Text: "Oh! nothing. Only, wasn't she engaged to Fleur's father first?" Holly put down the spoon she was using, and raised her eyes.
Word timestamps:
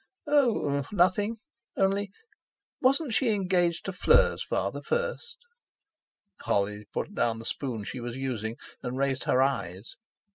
"Oh! 0.25 0.83
nothing. 0.91 1.37
Only, 1.77 2.09
wasn't 2.81 3.13
she 3.13 3.35
engaged 3.35 3.85
to 3.85 3.93
Fleur's 3.93 4.43
father 4.43 4.81
first?" 4.81 5.37
Holly 6.39 6.85
put 6.91 7.13
down 7.13 7.37
the 7.37 7.45
spoon 7.45 7.83
she 7.83 7.99
was 7.99 8.17
using, 8.17 8.57
and 8.81 8.97
raised 8.97 9.25
her 9.25 9.43
eyes. 9.43 9.97